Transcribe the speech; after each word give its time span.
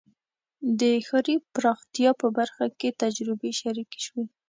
د 0.79 0.81
ښاري 1.07 1.35
پراختیا 1.53 2.11
په 2.21 2.27
برخه 2.37 2.65
کې 2.79 2.97
تجربې 3.01 3.51
شریکې 3.61 3.99
شوې. 4.05 4.25